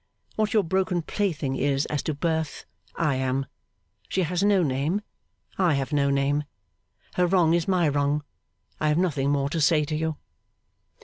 What 0.35 0.51
your 0.51 0.63
broken 0.63 1.03
plaything 1.03 1.55
is 1.57 1.85
as 1.85 2.01
to 2.01 2.15
birth, 2.15 2.65
I 2.95 3.17
am. 3.17 3.45
She 4.09 4.23
has 4.23 4.41
no 4.41 4.63
name, 4.63 5.01
I 5.59 5.75
have 5.75 5.93
no 5.93 6.09
name. 6.09 6.45
Her 7.17 7.27
wrong 7.27 7.53
is 7.53 7.67
my 7.67 7.87
wrong. 7.87 8.23
I 8.79 8.87
have 8.87 8.97
nothing 8.97 9.29
more 9.29 9.51
to 9.51 9.61
say 9.61 9.83
to 9.85 9.95
you. 9.95 10.17